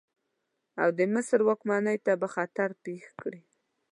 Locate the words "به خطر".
2.21-2.69